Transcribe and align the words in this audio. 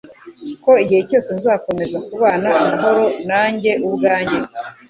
ko 0.63 0.71
igihe 0.83 1.01
cyose 1.09 1.29
nzakomeza 1.37 1.97
kubana 2.07 2.49
amahoro 2.61 3.03
nanjye 3.29 3.71
ubwanjye 3.87 4.37